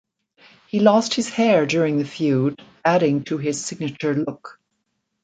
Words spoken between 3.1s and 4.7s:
to his signature look.